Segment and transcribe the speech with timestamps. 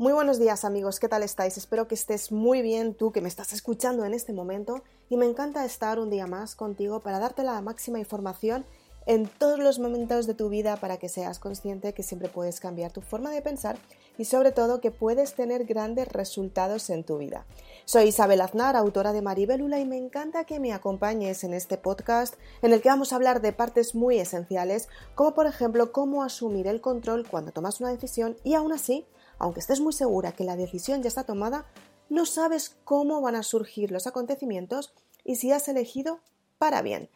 [0.00, 1.58] Muy buenos días amigos, ¿qué tal estáis?
[1.58, 5.26] Espero que estés muy bien tú que me estás escuchando en este momento y me
[5.26, 8.64] encanta estar un día más contigo para darte la máxima información
[9.04, 12.92] en todos los momentos de tu vida para que seas consciente que siempre puedes cambiar
[12.92, 13.76] tu forma de pensar
[14.16, 17.44] y sobre todo que puedes tener grandes resultados en tu vida.
[17.84, 22.36] Soy Isabel Aznar, autora de Maribelula y me encanta que me acompañes en este podcast
[22.62, 26.68] en el que vamos a hablar de partes muy esenciales como por ejemplo cómo asumir
[26.68, 29.06] el control cuando tomas una decisión y aún así
[29.40, 31.66] aunque estés muy segura que la decisión ya está tomada,
[32.08, 34.92] no sabes cómo van a surgir los acontecimientos
[35.24, 36.20] y si has elegido
[36.58, 37.08] para bien.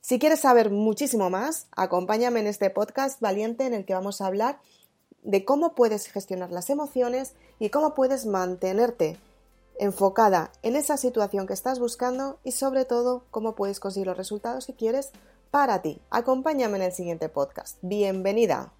[0.00, 4.26] Si quieres saber muchísimo más, acompáñame en este podcast valiente en el que vamos a
[4.26, 4.60] hablar
[5.22, 9.18] de cómo puedes gestionar las emociones y cómo puedes mantenerte
[9.78, 14.66] enfocada en esa situación que estás buscando y sobre todo cómo puedes conseguir los resultados
[14.66, 15.10] que quieres
[15.50, 16.00] para ti.
[16.10, 17.78] Acompáñame en el siguiente podcast.
[17.82, 18.72] Bienvenida.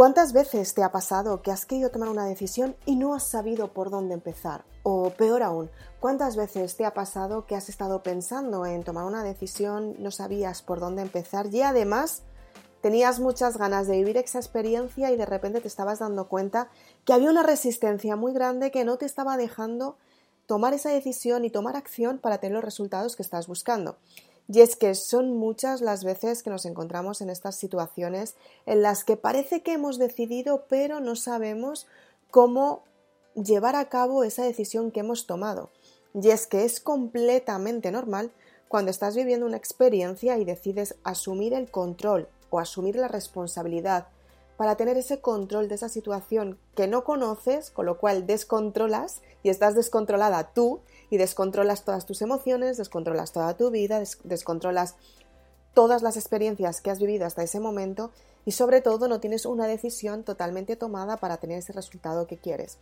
[0.00, 3.74] ¿Cuántas veces te ha pasado que has querido tomar una decisión y no has sabido
[3.74, 4.64] por dónde empezar?
[4.82, 5.70] O peor aún,
[6.00, 10.62] ¿cuántas veces te ha pasado que has estado pensando en tomar una decisión, no sabías
[10.62, 12.22] por dónde empezar y además
[12.80, 16.70] tenías muchas ganas de vivir esa experiencia y de repente te estabas dando cuenta
[17.04, 19.98] que había una resistencia muy grande que no te estaba dejando
[20.46, 23.98] tomar esa decisión y tomar acción para tener los resultados que estás buscando?
[24.52, 28.34] Y es que son muchas las veces que nos encontramos en estas situaciones
[28.66, 31.86] en las que parece que hemos decidido pero no sabemos
[32.32, 32.82] cómo
[33.34, 35.70] llevar a cabo esa decisión que hemos tomado.
[36.14, 38.32] Y es que es completamente normal
[38.66, 44.08] cuando estás viviendo una experiencia y decides asumir el control o asumir la responsabilidad
[44.56, 49.48] para tener ese control de esa situación que no conoces, con lo cual descontrolas y
[49.48, 50.80] estás descontrolada tú
[51.10, 54.94] y descontrolas todas tus emociones, descontrolas toda tu vida, descontrolas
[55.74, 58.10] todas las experiencias que has vivido hasta ese momento
[58.44, 62.78] y sobre todo no tienes una decisión totalmente tomada para tener ese resultado que quieres.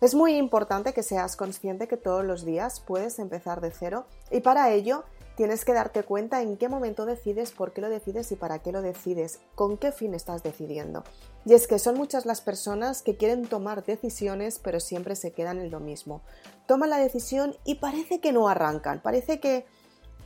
[0.00, 4.40] Es muy importante que seas consciente que todos los días puedes empezar de cero y
[4.40, 5.04] para ello
[5.36, 8.70] tienes que darte cuenta en qué momento decides, por qué lo decides y para qué
[8.70, 11.04] lo decides, con qué fin estás decidiendo.
[11.44, 15.58] Y es que son muchas las personas que quieren tomar decisiones pero siempre se quedan
[15.60, 16.22] en lo mismo.
[16.66, 19.66] Toman la decisión y parece que no arrancan, parece que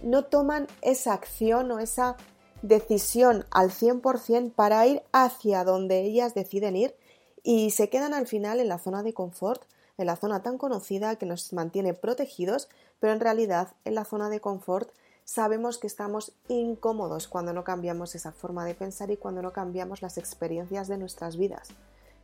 [0.02, 2.16] no toman esa acción o esa
[2.62, 6.94] decisión al 100% para ir hacia donde ellas deciden ir
[7.42, 9.62] y se quedan al final en la zona de confort,
[9.96, 12.68] en la zona tan conocida que nos mantiene protegidos,
[13.00, 14.90] pero en realidad en la zona de confort
[15.24, 20.02] sabemos que estamos incómodos cuando no cambiamos esa forma de pensar y cuando no cambiamos
[20.02, 21.68] las experiencias de nuestras vidas.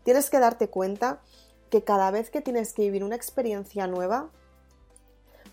[0.04, 1.20] Tienes que darte cuenta
[1.74, 4.30] que cada vez que tienes que vivir una experiencia nueva,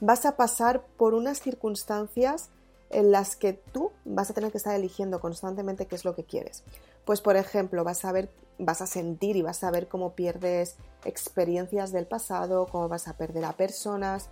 [0.02, 2.52] vas a pasar por unas circunstancias
[2.92, 6.24] en las que tú vas a tener que estar eligiendo constantemente qué es lo que
[6.24, 6.64] quieres.
[7.06, 8.30] Pues por ejemplo, vas a ver,
[8.60, 13.18] vas a sentir y vas a ver cómo pierdes experiencias del pasado, cómo vas a
[13.18, 14.30] perder a personas.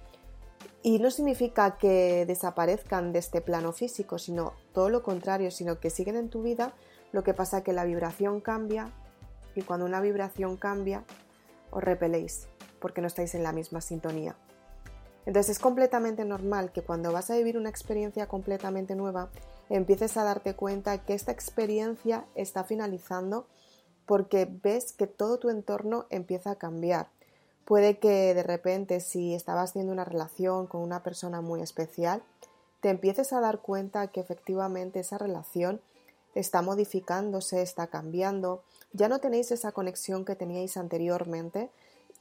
[0.83, 5.89] Y no significa que desaparezcan de este plano físico, sino todo lo contrario, sino que
[5.89, 6.71] siguen en tu vida.
[7.13, 8.93] Lo que pasa es que la vibración cambia
[9.55, 11.03] y cuando una vibración cambia,
[11.71, 12.47] os repeléis
[12.79, 14.35] porque no estáis en la misma sintonía.
[15.25, 19.29] Entonces es completamente normal que cuando vas a vivir una experiencia completamente nueva,
[19.69, 23.47] empieces a darte cuenta que esta experiencia está finalizando
[24.05, 27.09] porque ves que todo tu entorno empieza a cambiar.
[27.65, 32.23] Puede que de repente si estabas haciendo una relación con una persona muy especial,
[32.81, 35.81] te empieces a dar cuenta que efectivamente esa relación
[36.33, 41.71] está modificándose, está cambiando, ya no tenéis esa conexión que teníais anteriormente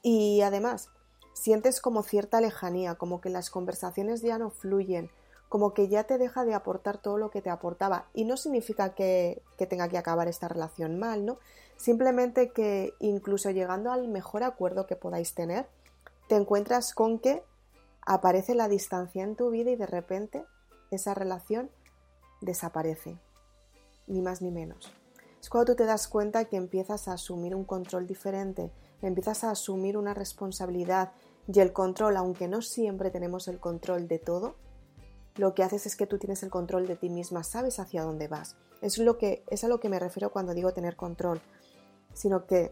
[0.01, 0.89] y además
[1.33, 5.09] sientes como cierta lejanía, como que las conversaciones ya no fluyen,
[5.47, 8.05] como que ya te deja de aportar todo lo que te aportaba.
[8.13, 11.39] Y no significa que, que, tenga que acabar esta relación mal, ¿no?
[11.77, 15.67] Simplemente que incluso llegando al mejor acuerdo que podáis tener,
[16.27, 17.43] te encuentras con que
[18.05, 20.45] aparece la distancia en tu vida y de repente
[20.91, 21.71] esa relación
[22.41, 23.17] desaparece.
[24.07, 24.98] Ni más ni menos.
[25.41, 28.71] Es cuando tú te das cuenta que empiezas a asumir un control diferente,
[29.01, 31.11] empiezas a asumir una responsabilidad
[31.51, 34.55] y el control, aunque no siempre tenemos el control de todo,
[35.35, 38.27] lo que haces es que tú tienes el control de ti misma, sabes hacia dónde
[38.27, 38.57] vas.
[38.81, 41.41] Es, lo que, es a lo que me refiero cuando digo tener control,
[42.13, 42.71] sino que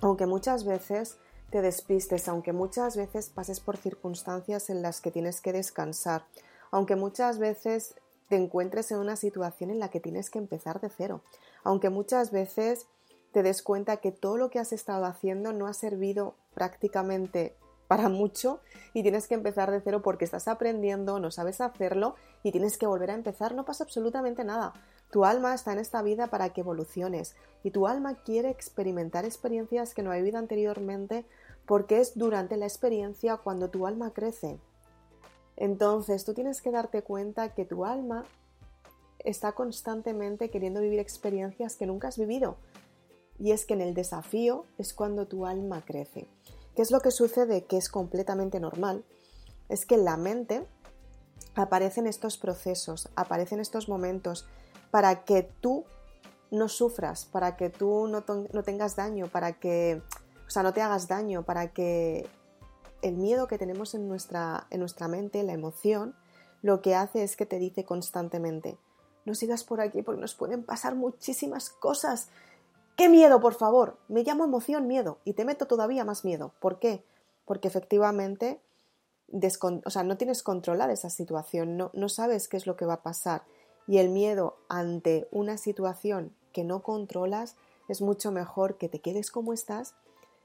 [0.00, 1.18] aunque muchas veces
[1.50, 6.24] te despistes, aunque muchas veces pases por circunstancias en las que tienes que descansar,
[6.70, 7.94] aunque muchas veces
[8.28, 11.22] te encuentres en una situación en la que tienes que empezar de cero.
[11.68, 12.86] Aunque muchas veces
[13.30, 18.08] te des cuenta que todo lo que has estado haciendo no ha servido prácticamente para
[18.08, 18.60] mucho
[18.94, 22.86] y tienes que empezar de cero porque estás aprendiendo, no sabes hacerlo y tienes que
[22.86, 24.72] volver a empezar, no pasa absolutamente nada.
[25.10, 29.92] Tu alma está en esta vida para que evoluciones y tu alma quiere experimentar experiencias
[29.92, 31.26] que no ha vivido anteriormente
[31.66, 34.58] porque es durante la experiencia cuando tu alma crece.
[35.56, 38.24] Entonces tú tienes que darte cuenta que tu alma
[39.20, 42.56] está constantemente queriendo vivir experiencias que nunca has vivido.
[43.38, 46.26] Y es que en el desafío es cuando tu alma crece.
[46.74, 47.64] ¿Qué es lo que sucede?
[47.64, 49.04] Que es completamente normal.
[49.68, 50.66] Es que en la mente
[51.54, 54.46] aparecen estos procesos, aparecen estos momentos
[54.90, 55.84] para que tú
[56.50, 60.02] no sufras, para que tú no, no tengas daño, para que,
[60.46, 62.26] o sea, no te hagas daño, para que
[63.02, 66.14] el miedo que tenemos en nuestra, en nuestra mente, la emoción,
[66.62, 68.78] lo que hace es que te dice constantemente,
[69.28, 72.30] no sigas por aquí porque nos pueden pasar muchísimas cosas.
[72.96, 73.98] ¡Qué miedo, por favor!
[74.08, 76.52] Me llamo emoción miedo y te meto todavía más miedo.
[76.60, 77.04] ¿Por qué?
[77.44, 78.60] Porque efectivamente
[79.84, 82.94] o sea, no tienes controlada esa situación, no, no sabes qué es lo que va
[82.94, 83.42] a pasar.
[83.86, 87.56] Y el miedo ante una situación que no controlas
[87.88, 89.94] es mucho mejor que te quedes como estás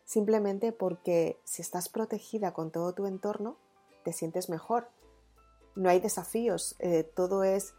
[0.06, 3.58] simplemente porque si estás protegida con todo tu entorno,
[4.04, 4.90] te sientes mejor.
[5.76, 7.74] No hay desafíos, eh, todo es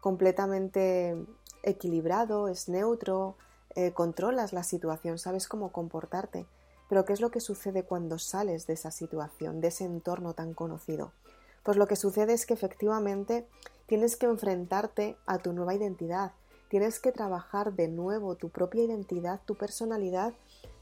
[0.00, 1.16] completamente
[1.62, 3.36] equilibrado, es neutro,
[3.74, 6.46] eh, controlas la situación, sabes cómo comportarte.
[6.88, 10.54] Pero ¿qué es lo que sucede cuando sales de esa situación, de ese entorno tan
[10.54, 11.12] conocido?
[11.62, 13.46] Pues lo que sucede es que efectivamente
[13.86, 16.32] tienes que enfrentarte a tu nueva identidad,
[16.70, 20.32] tienes que trabajar de nuevo tu propia identidad, tu personalidad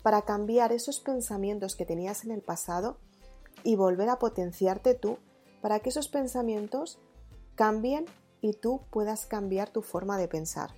[0.02, 2.98] para cambiar esos pensamientos que tenías en el pasado
[3.64, 5.18] y volver a potenciarte tú
[5.60, 7.00] para que esos pensamientos
[7.56, 8.04] cambien
[8.40, 10.70] y tú puedas cambiar tu forma de pensar.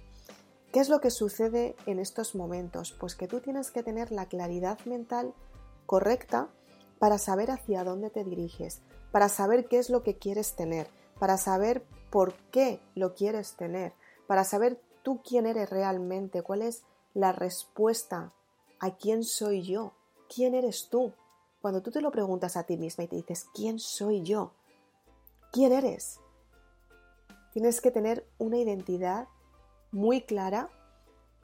[0.73, 2.93] ¿Qué es lo que sucede en estos momentos?
[2.93, 5.35] Pues que tú tienes que tener la claridad mental
[5.87, 6.49] correcta
[6.99, 8.81] para saber hacia dónde te diriges,
[9.13, 10.89] para saber qué es lo que quieres tener,
[11.19, 13.93] para saber por qué lo quieres tener,
[14.27, 16.83] para saber tú quién eres realmente, cuál es
[17.15, 18.33] la respuesta
[18.81, 19.93] ¿A quién soy yo?
[20.33, 21.13] ¿Quién eres tú?
[21.61, 24.53] Cuando tú te lo preguntas a ti misma y te dices, ¿quién soy yo?
[25.51, 26.21] ¿Quién eres?
[27.59, 29.27] Tienes que tener una identidad
[29.91, 30.69] muy clara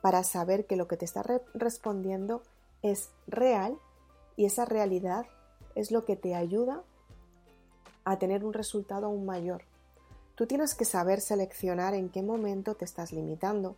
[0.00, 1.25] para saber que lo que te está
[1.55, 2.44] respondiendo
[2.82, 3.81] es real
[4.37, 5.26] y esa realidad
[5.75, 6.84] es lo que te ayuda
[8.05, 9.64] a tener un resultado aún mayor.
[10.37, 13.75] Tú tienes que saber seleccionar en qué momento te estás limitando,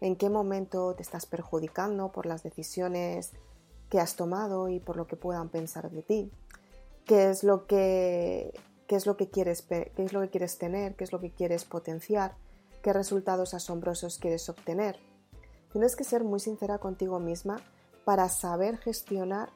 [0.00, 3.30] en qué momento te estás perjudicando por las decisiones
[3.90, 6.32] que has tomado y por lo que puedan pensar de ti,
[7.04, 8.52] qué es lo que,
[8.86, 11.30] qué es lo que, quieres, qué es lo que quieres tener, qué es lo que
[11.30, 12.36] quieres potenciar,
[12.82, 14.98] qué resultados asombrosos quieres obtener.
[15.72, 17.60] Tienes que ser muy sincera contigo misma
[18.04, 19.50] para saber gestionar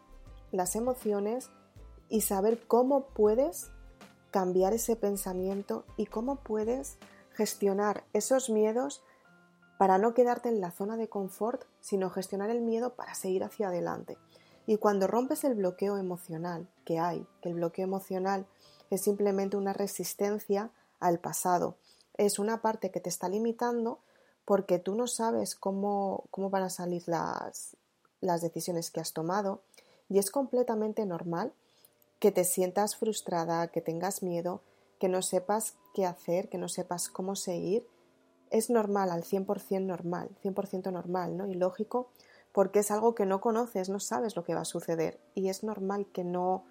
[0.51, 1.51] las emociones
[2.09, 3.71] y saber cómo puedes
[4.31, 6.99] cambiar ese pensamiento y cómo puedes
[7.33, 9.03] gestionar esos miedos
[9.79, 13.69] para no quedarte en la zona de confort, sino gestionar el miedo para seguir hacia
[13.69, 14.19] adelante.
[14.67, 18.47] Y cuando rompes el bloqueo emocional que hay, que el bloqueo emocional
[18.91, 21.77] es simplemente una resistencia al pasado,
[22.15, 24.01] es una parte que te está limitando
[24.45, 27.77] porque tú no sabes cómo, cómo van a salir las,
[28.21, 29.63] las decisiones que has tomado
[30.09, 31.53] y es completamente normal
[32.19, 34.61] que te sientas frustrada, que tengas miedo,
[34.99, 37.87] que no sepas qué hacer, que no sepas cómo seguir.
[38.51, 41.47] Es normal, al 100% normal, 100% normal, ¿no?
[41.47, 42.11] Y lógico,
[42.53, 45.19] porque es algo que no conoces, no sabes lo que va a suceder.
[45.35, 46.65] Y es normal que no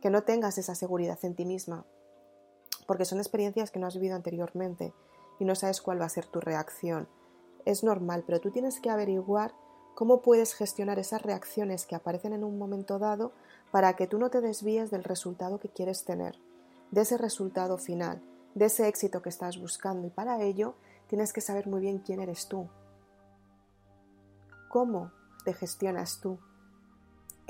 [0.00, 1.84] que no tengas esa seguridad en ti misma,
[2.86, 4.92] porque son experiencias que no has vivido anteriormente
[5.38, 7.08] y no sabes cuál va a ser tu reacción.
[7.64, 9.54] Es normal, pero tú tienes que averiguar
[9.94, 13.32] cómo puedes gestionar esas reacciones que aparecen en un momento dado
[13.70, 16.38] para que tú no te desvíes del resultado que quieres tener,
[16.90, 18.22] de ese resultado final,
[18.54, 20.74] de ese éxito que estás buscando y para ello
[21.10, 22.68] Tienes que saber muy bien quién eres tú.
[24.68, 25.10] ¿Cómo
[25.44, 26.38] te gestionas tú?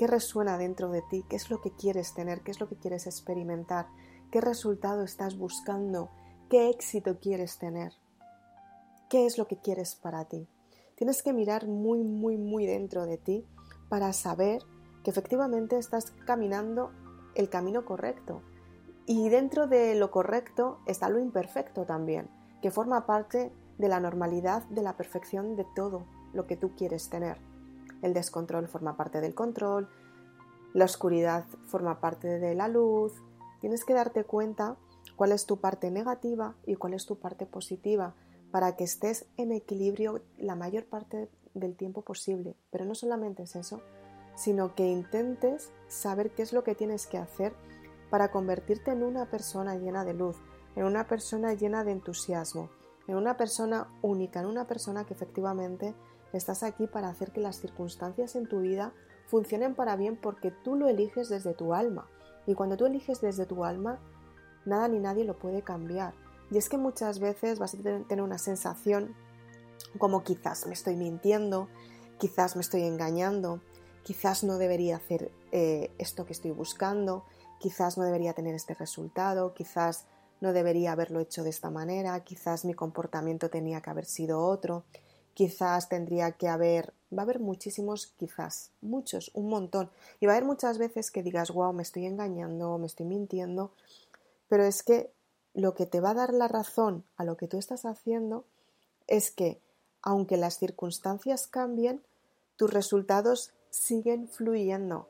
[0.01, 1.23] ¿Qué resuena dentro de ti?
[1.29, 2.41] ¿Qué es lo que quieres tener?
[2.41, 3.85] ¿Qué es lo que quieres experimentar?
[4.31, 6.09] ¿Qué resultado estás buscando?
[6.49, 7.93] ¿Qué éxito quieres tener?
[9.11, 10.47] ¿Qué es lo que quieres para ti?
[10.95, 13.45] Tienes que mirar muy, muy, muy dentro de ti
[13.89, 14.63] para saber
[15.03, 16.91] que efectivamente estás caminando
[17.35, 18.41] el camino correcto.
[19.05, 22.27] Y dentro de lo correcto está lo imperfecto también
[22.63, 27.07] que forma parte de la normalidad de la perfección de todo lo que tú quieres
[27.11, 27.50] tener.
[28.01, 29.89] El descontrol forma parte del control,
[30.73, 33.13] la oscuridad forma parte de la luz.
[33.59, 34.77] Tienes que darte cuenta
[35.15, 38.15] cuál es tu parte negativa y cuál es tu parte positiva
[38.51, 42.55] para que estés en equilibrio la mayor parte del tiempo posible.
[42.71, 43.81] Pero no solamente es eso,
[44.35, 47.53] sino que intentes saber qué es lo que tienes que hacer
[48.09, 50.37] para convertirte en una persona llena de luz,
[50.75, 52.69] en una persona llena de entusiasmo,
[53.07, 55.95] en una persona única, en una persona que efectivamente
[56.37, 58.93] estás aquí para hacer que las circunstancias en tu vida
[59.27, 62.07] funcionen para bien porque tú lo eliges desde tu alma.
[62.45, 63.99] Y cuando tú eliges desde tu alma,
[64.65, 66.13] nada ni nadie lo puede cambiar.
[66.49, 69.15] Y es que muchas veces vas a tener una sensación
[69.97, 71.67] como quizás me estoy mintiendo,
[72.17, 73.61] quizás me estoy engañando,
[74.03, 77.25] quizás no debería hacer eh, esto que estoy buscando,
[77.59, 80.05] quizás no debería tener este resultado, quizás
[80.39, 84.83] no debería haberlo hecho de esta manera, quizás mi comportamiento tenía que haber sido otro,
[85.33, 90.35] quizás tendría que haber, va a haber muchísimos quizás, muchos, un montón, y va a
[90.35, 93.71] haber muchas veces que digas, wow, me estoy engañando, me estoy mintiendo,
[94.47, 95.11] pero es que
[95.53, 98.45] lo que te va a dar la razón a lo que tú estás haciendo
[99.07, 99.61] es que,
[100.01, 102.01] aunque las circunstancias cambien,
[102.55, 105.07] tus resultados siguen fluyendo.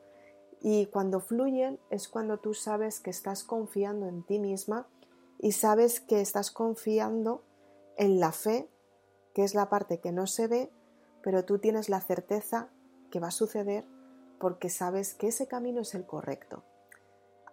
[0.60, 4.86] Y cuando fluyen es cuando tú sabes que estás confiando en ti misma
[5.38, 7.42] y sabes que estás confiando
[7.96, 8.68] en la fe,
[9.34, 10.70] que es la parte que no se ve,
[11.22, 12.68] pero tú tienes la certeza
[13.10, 13.84] que va a suceder
[14.38, 16.64] porque sabes que ese camino es el correcto.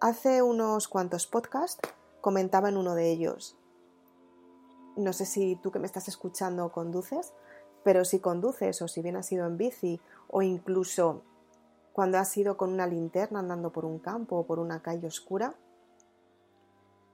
[0.00, 1.80] Hace unos cuantos podcasts
[2.20, 3.56] comentaba en uno de ellos,
[4.96, 7.32] no sé si tú que me estás escuchando conduces,
[7.82, 11.22] pero si conduces o si bien has ido en bici o incluso
[11.92, 15.54] cuando has ido con una linterna andando por un campo o por una calle oscura,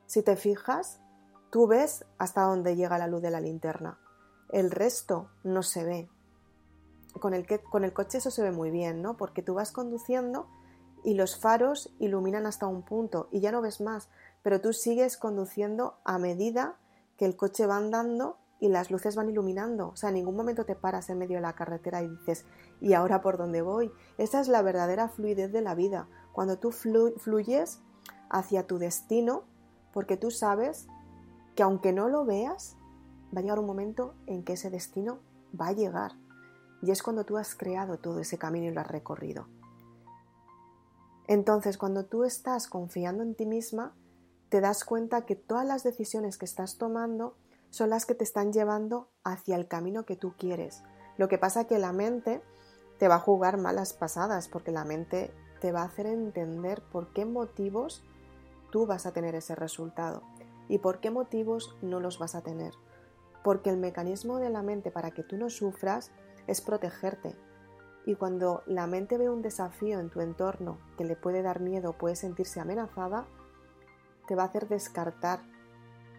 [0.07, 1.01] si te fijas,
[1.51, 3.99] tú ves hasta dónde llega la luz de la linterna.
[4.50, 6.09] El resto no se ve.
[7.21, 9.17] Con el, con el coche eso se ve muy bien, ¿no?
[9.17, 10.49] Porque tú vas conduciendo
[11.03, 14.09] y los faros iluminan hasta un punto y ya no ves más,
[14.43, 16.76] pero tú sigues conduciendo a medida
[17.17, 19.88] que el coche va andando y las luces van iluminando.
[19.88, 22.45] O sea, en ningún momento te paras en medio de la carretera y dices,
[22.81, 23.93] ¿y ahora por dónde voy?
[24.19, 26.09] Esa es la verdadera fluidez de la vida.
[26.33, 27.81] Cuando tú fluyes
[28.31, 29.45] hacia tu destino,
[29.93, 30.88] porque tú sabes
[31.55, 32.75] que aunque no lo veas,
[33.37, 35.19] va a llegar un momento en que ese destino
[35.59, 36.12] va a llegar.
[36.83, 39.47] Y es cuando tú has creado todo ese camino y lo has recorrido.
[41.26, 43.95] Entonces, cuando tú estás confiando en ti misma,
[44.49, 47.37] te das cuenta que todas las decisiones que estás tomando
[47.71, 50.83] son las que te están llevando hacia el camino que tú quieres.
[51.19, 52.43] Lo que pasa que la mente
[52.99, 57.12] te va a jugar malas pasadas porque la mente te va a hacer entender por
[57.12, 58.02] qué motivos
[58.71, 60.23] tú vas a tener ese resultado
[60.69, 62.73] y por qué motivos no los vas a tener.
[63.47, 66.11] Porque el mecanismo de la mente para que tú no sufras
[66.49, 67.37] es protegerte.
[68.05, 71.93] Y cuando la mente ve un desafío en tu entorno que le puede dar miedo,
[71.93, 73.29] puede sentirse amenazada,
[74.26, 75.45] te va a hacer descartar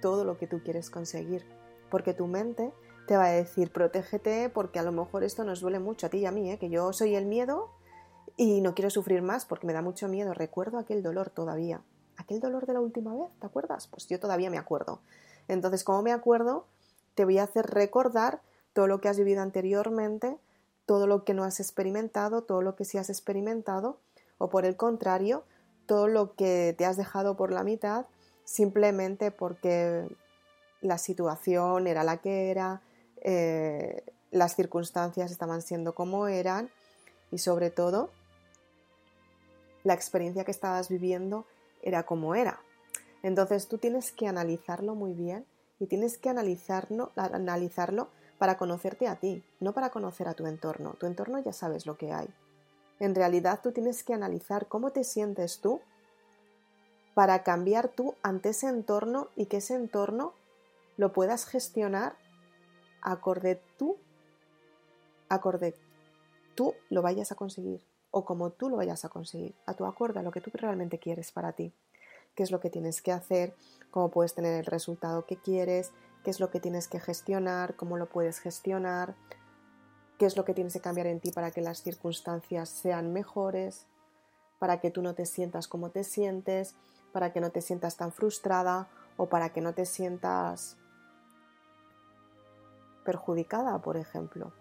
[0.02, 1.46] todo lo que tú quieres conseguir,
[1.92, 2.72] porque tu mente
[3.08, 6.20] te va a decir, protégete porque a lo mejor esto nos duele mucho a ti
[6.20, 6.58] y a mí, ¿eh?
[6.58, 7.72] que yo soy el miedo
[8.38, 10.34] y no quiero sufrir más porque me da mucho miedo.
[10.34, 11.82] Recuerdo aquel dolor todavía.
[12.16, 13.90] Aquel dolor de la última vez, ¿te acuerdas?
[13.90, 15.02] Pues yo todavía me acuerdo.
[15.50, 16.68] Entonces, como me acuerdo,
[17.18, 18.44] te voy a hacer recordar
[18.74, 20.38] todo lo que has vivido anteriormente,
[20.86, 23.98] todo lo que no has experimentado, todo lo que sí has experimentado,
[24.38, 25.44] o por el contrario,
[25.88, 28.06] todo lo que te has dejado por la mitad
[28.44, 30.08] simplemente porque
[30.80, 32.84] la situación era la que era,
[33.22, 36.70] eh, las circunstancias estaban siendo como eran
[37.32, 38.12] y sobre todo
[39.84, 41.48] la experiencia que estabas viviendo
[41.82, 42.62] era como era.
[43.24, 45.48] Entonces tú tienes que analizarlo muy bien
[45.80, 47.12] y tienes que analizarlo,
[48.38, 50.94] para conocerte a ti, no para conocer a tu entorno.
[50.94, 52.28] Tu entorno ya sabes lo que hay.
[53.00, 55.82] En realidad tú tienes que analizar cómo te sientes tú
[57.14, 60.34] para cambiar tú ante ese entorno y que ese entorno
[60.98, 62.16] lo puedas gestionar
[63.02, 63.98] acorde tú,
[65.30, 65.76] acorde
[66.56, 70.20] tú lo vayas a conseguir o como tú lo vayas a conseguir, a tu acuerdo,
[70.20, 71.74] a lo que tú realmente quieres para ti,
[72.38, 73.56] qué es lo que tienes que hacer,
[73.90, 75.92] cómo puedes tener el resultado que quieres,
[76.24, 79.16] qué es lo que tienes que gestionar, cómo lo puedes gestionar,
[80.20, 83.88] qué es lo que tienes que cambiar en ti para que las circunstancias sean mejores,
[84.60, 86.76] para que tú no te sientas como te sientes,
[87.12, 90.78] para que no te sientas tan frustrada o para que no te sientas
[93.04, 94.54] perjudicada, por ejemplo.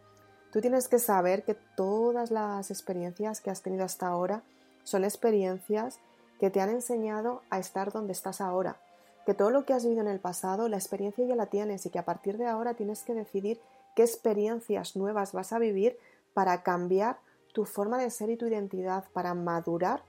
[0.51, 4.45] Tú tienes que saber que todas las experiencias que has tenido hasta ahora
[4.83, 6.01] son experiencias
[6.39, 8.77] que te han enseñado a estar donde estás ahora,
[9.25, 11.91] que todo lo que has vivido en el pasado, la experiencia ya la tienes y
[11.91, 13.61] que a partir de ahora tienes que decidir
[13.95, 15.99] qué experiencias nuevas vas a vivir
[16.35, 17.19] para cambiar
[17.53, 20.03] tu forma de ser y tu identidad, para madurar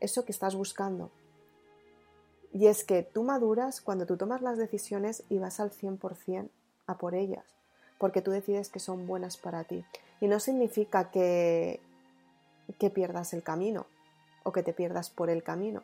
[0.00, 1.10] eso que estás buscando.
[2.52, 6.48] Y es que tú maduras cuando tú tomas las decisiones y vas al 100%
[6.86, 7.44] a por ellas,
[7.98, 9.84] porque tú decides que son buenas para ti.
[10.20, 11.80] Y no significa que,
[12.78, 13.86] que pierdas el camino
[14.46, 15.82] o que te pierdas por el camino.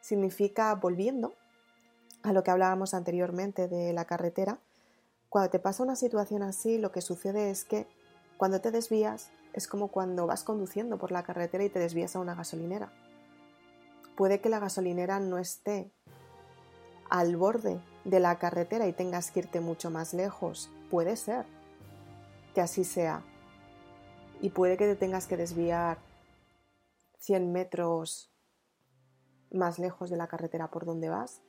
[0.00, 1.34] Significa volviendo
[2.22, 4.60] a lo que hablábamos anteriormente de la carretera.
[5.28, 7.88] Cuando te pasa una situación así, lo que sucede es que
[8.36, 12.20] cuando te desvías es como cuando vas conduciendo por la carretera y te desvías a
[12.20, 12.92] una gasolinera.
[14.16, 15.90] Puede que la gasolinera no esté
[17.10, 20.70] al borde de la carretera y tengas que irte mucho más lejos.
[20.88, 21.46] Puede ser
[22.54, 23.22] que así sea.
[24.40, 25.98] Y puede que te tengas que desviar
[27.18, 28.30] 100 metros
[29.50, 31.40] más lejos de la carretera por donde vas.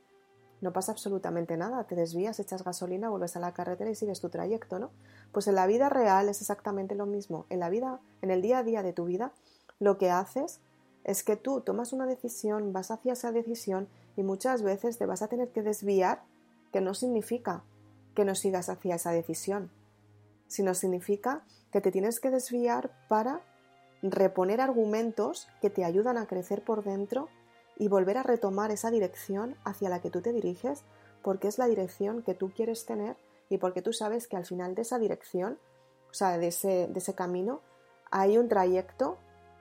[0.59, 4.29] No pasa absolutamente nada, te desvías, echas gasolina, vuelves a la carretera y sigues tu
[4.29, 4.91] trayecto, ¿no?
[5.31, 7.45] Pues en la vida real es exactamente lo mismo.
[7.49, 9.33] En la vida, en el día a día de tu vida,
[9.79, 10.59] lo que haces
[11.03, 15.21] es que tú tomas una decisión, vas hacia esa decisión y muchas veces te vas
[15.21, 16.23] a tener que desviar,
[16.73, 17.63] que no significa
[18.15, 19.69] que no sigas hacia esa decisión,
[20.47, 23.41] sino significa que te tienes que desviar para
[24.01, 27.29] reponer argumentos que te ayudan a crecer por dentro
[27.77, 30.83] y volver a retomar esa dirección hacia la que tú te diriges,
[31.21, 33.17] porque es la dirección que tú quieres tener
[33.49, 35.57] y porque tú sabes que al final de esa dirección,
[36.09, 37.61] o sea, de ese, de ese camino,
[38.11, 39.17] hay un trayecto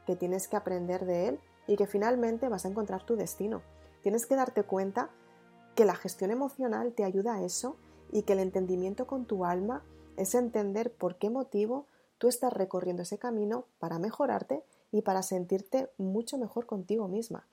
[0.06, 3.62] que tienes que aprender de él y que finalmente vas a encontrar tu destino.
[4.02, 5.10] Tienes que darte cuenta
[5.74, 7.76] que la gestión emocional te ayuda a eso
[8.12, 9.82] y que el entendimiento con tu alma
[10.16, 11.86] es entender por qué motivo
[12.18, 17.46] tú estás recorriendo ese camino para mejorarte y para sentirte mucho mejor contigo misma.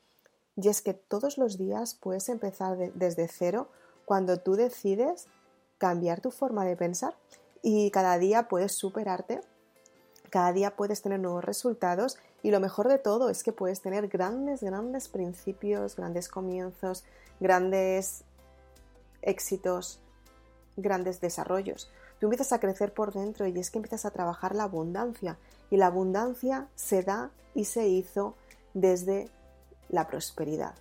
[0.56, 3.70] Y es que todos los días puedes empezar desde cero
[4.06, 5.28] cuando tú decides
[5.78, 7.16] cambiar tu forma de pensar
[7.62, 9.42] y cada día puedes superarte,
[10.30, 14.08] cada día puedes tener nuevos resultados y lo mejor de todo es que puedes tener
[14.08, 17.04] grandes, grandes principios, grandes comienzos,
[17.40, 18.24] grandes
[19.22, 20.00] éxitos,
[20.76, 21.90] grandes desarrollos.
[22.24, 25.38] Tú empiezas a crecer por dentro y es que empiezas a trabajar la abundancia
[25.70, 28.38] y la abundancia se da y se hizo
[28.74, 29.28] desde
[29.90, 30.74] la prosperidad,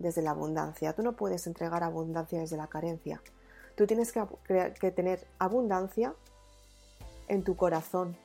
[0.00, 0.94] desde la abundancia.
[0.94, 3.22] Tú no puedes entregar abundancia desde la carencia.
[3.76, 6.16] Tú tienes que, tener abundancia
[7.28, 8.16] en tu corazón,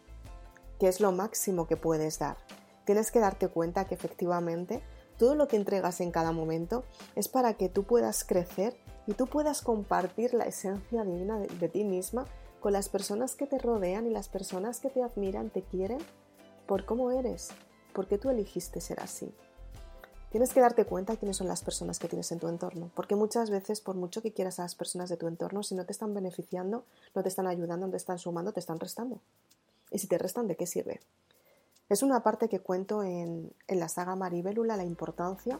[0.79, 2.37] que es lo máximo que puedes dar.
[2.85, 4.81] Tienes que darte cuenta que efectivamente
[5.19, 9.27] todo lo que entregas en cada momento es para que tú puedas crecer y tú
[9.27, 12.25] puedas compartir la esencia divina de ti misma
[12.63, 15.97] con las personas que te rodean y las personas que te admiran, te quieren
[16.65, 17.49] por cómo eres,
[17.93, 19.35] porque tú elegiste ser así.
[20.31, 23.49] Tienes que darte cuenta quiénes son las personas que tienes en tu entorno, porque muchas
[23.49, 26.13] veces, por mucho que quieras a las personas de tu entorno, si no te están
[26.13, 29.19] beneficiando, no te están ayudando, no te están sumando, te están restando.
[29.91, 31.01] Y si te restan, ¿de qué sirve?
[31.89, 35.59] Es una parte que cuento en, en la saga Maribélula, la importancia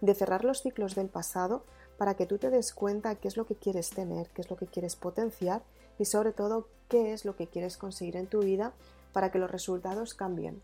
[0.00, 1.64] de cerrar los ciclos del pasado
[1.98, 4.56] para que tú te des cuenta qué es lo que quieres tener, qué es lo
[4.56, 5.64] que quieres potenciar
[5.98, 8.72] y sobre todo qué es lo que quieres conseguir en tu vida
[9.12, 10.62] para que los resultados cambien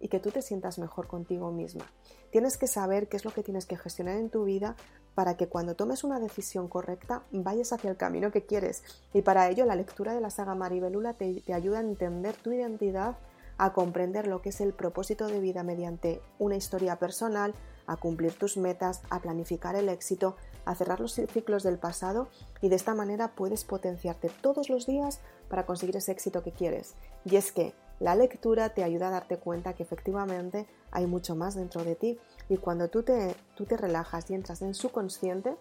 [0.00, 1.86] y que tú te sientas mejor contigo misma.
[2.30, 4.76] Tienes que saber qué es lo que tienes que gestionar en tu vida
[5.14, 8.82] para que cuando tomes una decisión correcta vayas hacia el camino que quieres.
[9.14, 13.16] Y para ello la lectura de la saga Maribelula te, ayuda a entender tu identidad,
[13.58, 17.54] a comprender lo que es el propósito de vida mediante una historia personal,
[17.86, 22.28] a cumplir tus metas, a planificar el éxito, a cerrar los ciclos del pasado
[22.60, 26.94] y de esta manera puedes potenciarte todos los días para conseguir ese éxito que quieres.
[27.24, 31.54] Y es que la lectura te ayuda a darte cuenta que efectivamente hay mucho más
[31.54, 35.56] dentro de ti y cuando tú te, tú te relajas y entras en su consciente,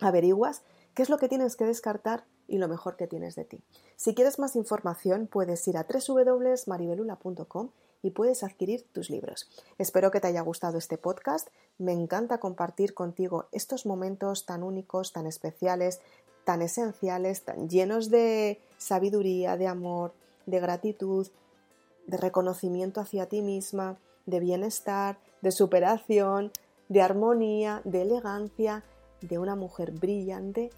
[0.00, 0.62] averiguas
[0.94, 3.64] qué es lo que tienes que descartar y lo mejor que tienes de ti.
[3.96, 7.70] Si quieres más información puedes ir a www.maribelula.com
[8.06, 9.48] y puedes adquirir tus libros.
[9.78, 11.48] Espero que te haya gustado este podcast.
[11.76, 16.00] Me encanta compartir contigo estos momentos tan únicos, tan especiales,
[16.44, 20.14] tan esenciales, tan llenos de sabiduría, de amor,
[20.46, 21.26] de gratitud,
[22.06, 26.52] de reconocimiento hacia ti misma, de bienestar, de superación,
[26.88, 28.84] de armonía, de elegancia,
[29.20, 30.70] de una mujer brillante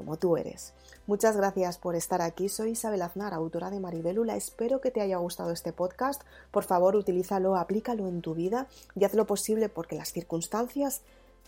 [0.00, 0.72] como tú eres.
[1.06, 2.48] Muchas gracias por estar aquí.
[2.48, 4.34] Soy Isabel Aznar, autora de Maribelula.
[4.34, 6.22] Espero que te haya gustado este podcast.
[6.50, 11.02] Por favor, utilízalo, aplícalo en tu vida y haz lo posible porque las circunstancias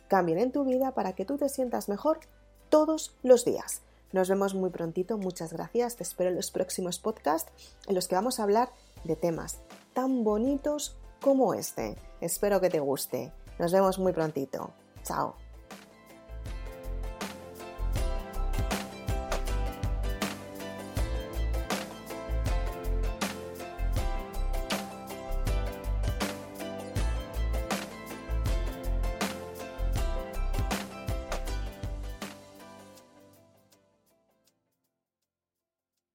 [0.08, 2.20] cambien en tu vida para que tú te sientas mejor
[2.68, 3.80] todos los días.
[4.12, 5.16] Nos vemos muy prontito.
[5.16, 5.96] Muchas gracias.
[5.96, 7.50] Te espero en los próximos podcasts
[7.86, 8.68] en los que vamos a hablar
[9.04, 9.60] de temas
[9.94, 11.96] tan bonitos como este.
[12.20, 13.32] Espero que te guste.
[13.58, 14.74] Nos vemos muy prontito.
[15.04, 15.41] Chao.